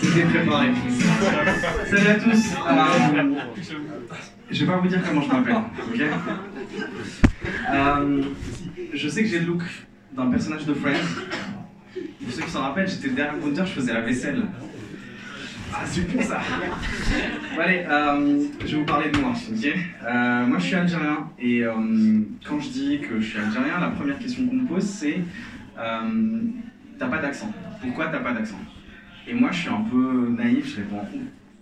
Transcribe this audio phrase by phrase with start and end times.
[0.00, 0.68] C'était préparé.
[1.90, 2.54] Salut à tous.
[2.68, 3.34] Euh,
[4.50, 5.56] je vais pas vous dire comment je m'appelle,
[5.94, 6.00] ok?
[7.72, 8.22] Euh,
[8.92, 9.62] Je sais que j'ai le look
[10.16, 10.94] d'un personnage de Friends.
[12.24, 14.42] Pour ceux qui s'en rappellent, j'étais derrière compteur, je faisais la vaisselle.
[15.82, 16.40] Ah, super ça
[17.54, 19.66] Bon, Allez, euh, je vais vous parler de moi, ok?
[20.04, 21.72] Euh, Moi, je suis algérien, et euh,
[22.46, 25.20] quand je dis que je suis algérien, la première question qu'on me pose, c'est
[26.98, 27.50] T'as pas d'accent.
[27.80, 28.60] Pourquoi t'as pas d'accent?
[29.26, 31.00] Et moi, je suis un peu naïf, je réponds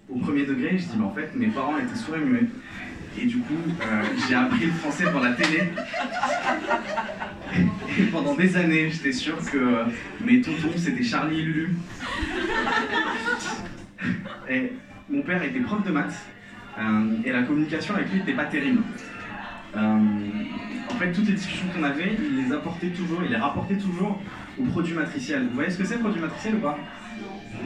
[0.09, 2.47] au premier degré, je dis, mais en fait, mes parents étaient sourds et muets.
[3.21, 3.55] Et du coup,
[4.29, 5.65] j'ai appris le français pour la télé.
[7.99, 9.85] Et pendant des années, j'étais sûr que
[10.25, 11.77] mes tontons, c'était Charlie et Lulu.
[15.11, 16.27] Mon père était prof de maths.
[16.79, 18.83] euh, et la communication avec lui n'était pas terrible.
[19.77, 19.81] Euh,
[20.91, 24.21] en fait, toutes les discussions qu'on avait, il les apportait toujours, il les rapportait toujours
[24.59, 25.45] au produit matriciel.
[25.49, 26.79] Vous voyez ce que c'est, produit matriciel ou pas?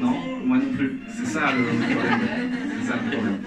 [0.01, 1.01] Non, moi non plus.
[1.09, 3.39] C'est ça le problème.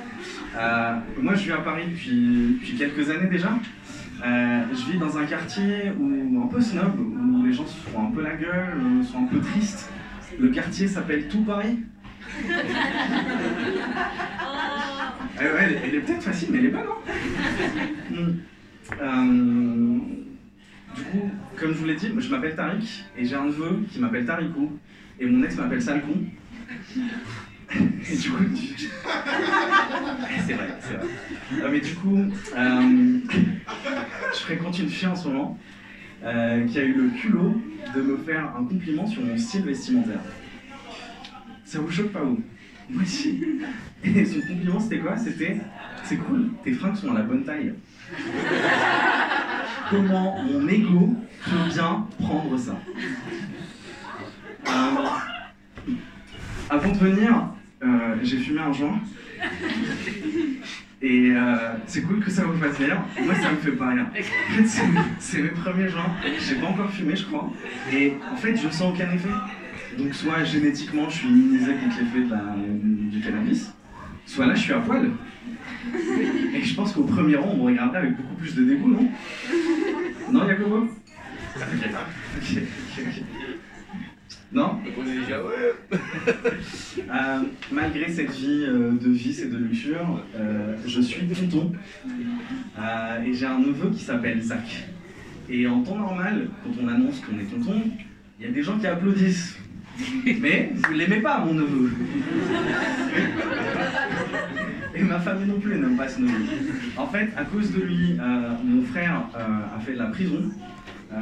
[0.57, 3.49] Euh, moi, je vis à Paris depuis, quelques années déjà.
[4.23, 8.11] Je vis dans un quartier où, un peu snob, où les gens se font un
[8.11, 8.73] peu la gueule,
[9.03, 9.89] sont un peu tristes.
[10.39, 11.79] Le quartier s'appelle Tout Paris.
[15.37, 17.11] Ouais, elle, elle est peut-être facile, mais elle est bonne, hein
[18.11, 18.31] Hmm.
[19.01, 19.97] Euh,
[20.95, 23.99] Du coup, comme je vous l'ai dit, je m'appelle Tariq et j'ai un neveu qui
[23.99, 24.77] m'appelle Tarikou
[25.19, 26.13] et mon ex m'appelle Salcon.
[27.75, 28.75] Et du coup, tu-
[30.45, 31.07] c'est vrai, c'est vrai.
[31.63, 32.15] Euh, mais du coup,
[32.55, 33.19] euh,
[34.33, 35.59] je fréquente une fille en ce moment
[36.23, 37.59] euh, qui a eu le culot
[37.95, 40.19] de me faire un compliment sur mon style vestimentaire.
[41.75, 42.41] Ça vous choque pas vous
[42.89, 43.37] Moi aussi.
[44.05, 45.17] Et son compliment c'était quoi?
[45.17, 45.57] C'était
[46.05, 47.73] c'est cool, tes fringues sont à la bonne taille.
[49.89, 52.79] Comment mon ego peut bien prendre ça?
[54.67, 54.71] Euh,
[56.69, 57.49] Avant de venir,
[57.83, 59.01] euh, j'ai fumé un joint.
[61.01, 61.55] Et euh,
[61.87, 63.01] c'est cool que ça vous fasse rire.
[63.21, 64.05] Moi, ça me fait pas rire.
[64.11, 64.65] En fait,
[65.19, 66.13] c'est mes- premiers joints.
[66.47, 67.51] J'ai pas encore fumé, je crois.
[67.91, 69.27] Et en fait, je sens aucun effet.
[69.97, 72.55] Donc, soit génétiquement, je suis immunisé contre l'effet de la-
[73.11, 73.73] du cannabis,
[74.25, 75.11] soit là, je suis à poil.
[76.53, 79.07] Et je pense qu'au premier rang, on me regarderait avec beaucoup plus de dégoût, non?
[80.31, 80.87] Non, Jacobo
[81.57, 81.61] Ok,
[82.37, 82.57] ok,
[82.97, 83.23] ok, ok.
[84.51, 84.79] Non?
[86.97, 87.39] Euh,
[87.71, 91.71] malgré cette vie euh, de vice et de luxure, euh, je suis tonton
[92.79, 94.87] Euh, et j'ai un neveu qui s'appelle Zach.
[95.49, 97.81] Et en temps normal, quand on annonce qu'on est tonton,
[98.39, 99.57] il y a des gens qui applaudissent.
[100.41, 101.91] Mais vous l'aimez pas, mon neveu.
[104.95, 106.45] Et ma famille non plus n'aime pas ce neveu.
[106.97, 110.51] En fait, à cause de lui, euh, mon frère euh, a fait de la prison.
[111.13, 111.17] Euh,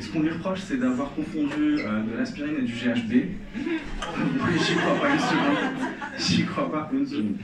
[0.00, 3.12] ce qu'on lui reproche, c'est d'avoir confondu euh, de l'aspirine et du GHB.
[3.56, 5.56] J'y crois pas une seconde.
[6.18, 7.36] J'y crois pas une seconde.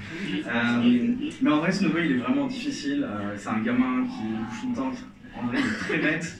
[1.42, 3.06] Mais en vrai, ce neveu, il est vraiment difficile.
[3.36, 5.40] C'est un gamin qui bouge tout le.
[5.40, 6.38] En vrai, il est très bête.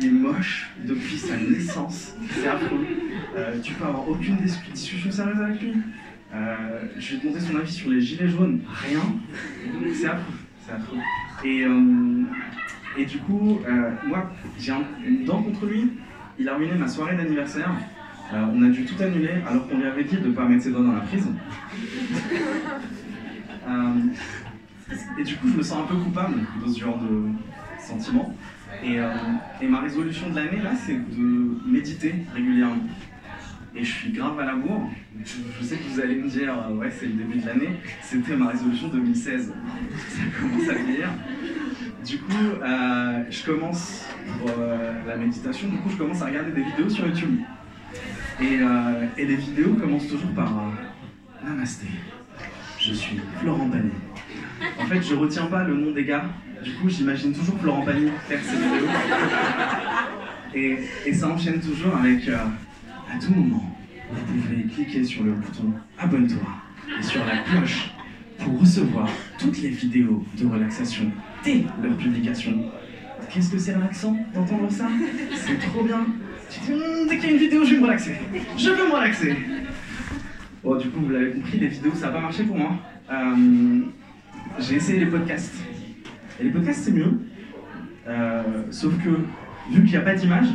[0.00, 2.14] Il est moche depuis sa naissance.
[2.30, 2.84] C'est affreux.
[3.36, 5.72] Euh, tu peux avoir aucune dis- discussion sérieuse avec lui.
[6.98, 8.60] Je lui ai demandé son avis sur les gilets jaunes.
[8.68, 9.00] Rien.
[9.94, 10.34] C'est affreux.
[10.66, 10.98] C'est affreux.
[11.44, 12.22] Et, euh,
[12.98, 15.92] et du coup, euh, moi, j'ai un- une dent contre lui.
[16.38, 17.72] Il a ruiné ma soirée d'anniversaire.
[18.32, 20.70] On a dû tout annuler alors qu'on lui avait dit de ne pas mettre ses
[20.72, 21.28] doigts dans la prise.
[25.18, 27.28] Et du coup, je me sens un peu coupable de ce genre de
[27.86, 28.34] sentiments.
[28.82, 29.08] Et, euh,
[29.60, 32.82] et ma résolution de l'année, là, c'est de méditer régulièrement.
[33.74, 34.90] Et je suis grave à la bourre.
[35.24, 37.70] Je, sais que vous allez me dire, euh, ouais, c'est le début de l'année.
[38.02, 39.52] C'était ma résolution 2016.
[40.08, 41.10] Ça commence à vieillir.
[42.04, 42.32] Du coup,
[42.62, 44.06] euh, je commence
[44.38, 44.50] pour
[45.06, 45.68] la méditation.
[45.68, 47.40] Du coup, je commence à regarder des vidéos sur YouTube.
[48.40, 48.58] Et,
[49.18, 50.52] et les vidéos commencent toujours par
[51.44, 51.86] Namasté.
[52.78, 53.90] Je suis Florent Pagny.
[54.86, 56.26] En fait, je retiens pas le nom des gars.
[56.62, 58.86] Du coup, j'imagine toujours Florent Pagny faire ces vidéos.
[60.54, 62.36] Et, ça enchaîne toujours avec euh,
[63.12, 63.76] à tout moment,
[64.12, 66.38] vous pouvez cliquer sur le bouton abonne-toi
[67.00, 67.90] et sur la cloche
[68.38, 69.08] pour recevoir
[69.40, 71.10] toutes les vidéos de relaxation
[71.44, 72.70] dès leur publication.
[73.28, 74.86] Qu'est-ce que c'est relaxant d'entendre ça?
[75.34, 76.06] C'est trop bien.
[76.48, 78.14] Tu dis, Hum, dès qu'il y a une vidéo, je vais me relaxer.
[78.56, 79.36] Je veux me relaxer.
[80.62, 82.76] Bon, du coup, vous l'avez compris, les vidéos, ça n'a pas marché pour moi.
[83.10, 83.82] Euh,
[84.68, 85.54] J'ai essayé les podcasts.
[86.40, 87.20] Et les podcasts, c'est mieux.
[88.08, 89.10] Euh, sauf que,
[89.70, 90.48] vu qu'il n'y a pas d'image,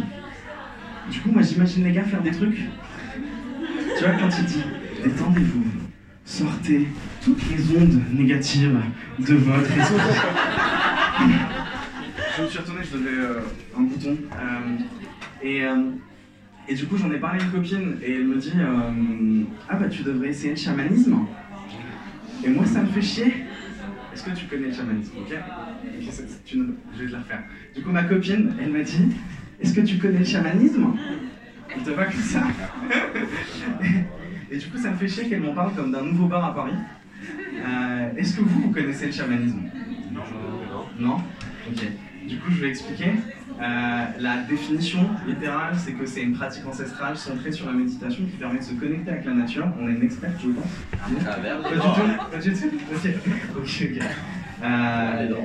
[1.09, 2.57] du coup, moi, j'imagine les gars faire des trucs.
[2.57, 4.63] Tu vois, quand il dit
[5.03, 5.63] détendez-vous,
[6.25, 6.87] sortez
[7.23, 8.77] toutes les ondes négatives
[9.19, 9.69] de votre
[12.37, 13.39] je me suis retourné, je devais euh,
[13.77, 14.17] un bouton.
[14.33, 14.77] Euh,
[15.41, 15.63] et,
[16.67, 18.53] et du coup, j'en ai parlé à une copine et elle me dit
[19.69, 21.17] Ah bah tu devrais essayer le chamanisme.
[22.43, 23.45] Et moi, ça me fait chier.
[24.13, 25.33] Est-ce que tu connais le chamanisme Ok,
[26.45, 27.43] Je vais te la refaire.
[27.75, 29.09] Du coup, ma copine, elle m'a dit
[29.59, 30.93] Est-ce que tu connais le chamanisme?
[31.77, 32.43] Il te va comme ça
[34.51, 36.53] Et du coup, ça me fait chier qu'elle m'en parle comme d'un nouveau bar à
[36.53, 36.73] Paris.
[37.55, 39.61] Euh, Est-ce que vous, vous connaissez le chamanisme?
[40.11, 40.21] Non.
[40.99, 41.15] Non?
[41.69, 41.81] Ok.
[42.27, 43.13] Du coup, je vais expliquer.
[43.59, 48.37] Euh, la définition littérale, c'est que c'est une pratique ancestrale centrée sur la méditation qui
[48.37, 49.67] permet de se connecter avec la nature.
[49.79, 50.65] On est une experte, je pense.
[51.21, 51.95] À travers Pas les du drogues.
[51.95, 53.09] tout Pas du tout Ok,
[53.57, 54.03] ok, ok.
[54.63, 55.43] Euh, Les drogues.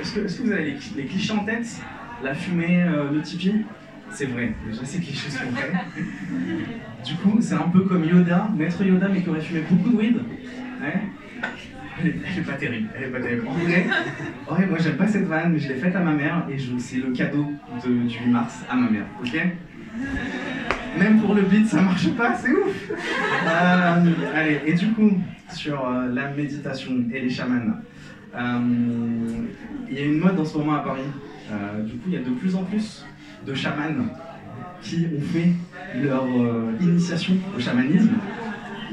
[0.00, 1.66] est-ce que, est-ce que vous avez les, les clichés en tête?
[2.22, 3.20] La fumée, euh, le
[4.10, 5.72] C'est vrai, déjà ces clichés sont vrais.
[7.04, 9.96] Du coup, c'est un peu comme Yoda, maître Yoda, mais qui aurait fumé beaucoup de
[9.96, 10.16] weed.
[10.82, 11.02] Ouais.
[12.00, 13.46] Elle est, pas terrible, elle est pas terrible.
[13.48, 16.56] En vrai, moi j'aime pas cette vanne, mais je l'ai faite à ma mère et
[16.78, 17.52] c'est le cadeau
[17.84, 19.38] de, du 8 mars à ma mère, ok?
[20.98, 22.90] Même pour le beat, ça marche pas, c'est ouf
[23.46, 24.04] Euh,
[24.34, 25.10] Allez, et du coup,
[25.50, 27.74] sur euh, la méditation et les chamans,
[28.34, 28.58] euh,
[29.88, 31.02] il y a une mode en ce moment à Paris.
[31.84, 33.04] Du coup, il y a de plus en plus
[33.46, 34.06] de chamans
[34.80, 35.50] qui ont fait
[36.02, 36.26] leur
[36.80, 38.12] initiation au chamanisme,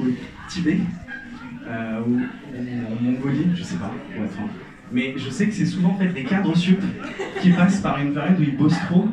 [0.01, 0.07] au
[0.49, 0.79] Tibet,
[1.69, 3.91] euh, ou, ou en Mongolie, je sais pas.
[4.91, 6.81] Mais je sais que c'est souvent fait des cadres sup
[7.41, 9.07] qui passent par une période où ils bossent trop,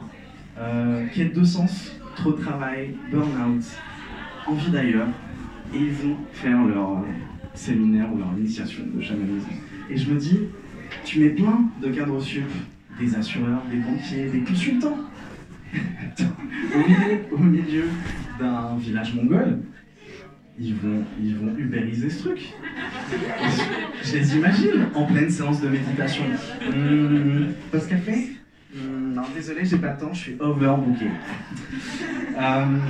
[0.59, 3.63] euh, quête de sens, trop de travail, burn-out,
[4.47, 5.09] envie d'ailleurs,
[5.75, 7.03] et ils vont faire leur euh,
[7.53, 9.49] séminaire ou leur initiation de chamanisme.
[9.91, 10.41] Et je me dis,
[11.05, 12.51] tu mets plein de cadres sup,
[12.99, 14.97] des assureurs, des banquiers, des consultants,
[17.33, 17.85] au milieu
[18.39, 19.59] d'un village mongol,
[20.59, 22.41] ils vont, ils vont ubériser ce truc.
[24.03, 26.25] Je les imagine en pleine séance de méditation.
[26.73, 28.33] Hum, pause café
[28.75, 31.07] Hum, Non, désolé, j'ai pas le temps, je suis overbooké.
[32.39, 32.81] Hum,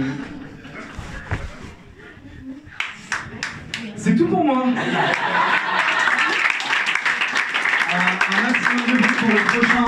[3.97, 4.65] C'est tout pour moi.
[4.67, 4.71] Euh,
[8.37, 9.87] un maximum de pour le prochain.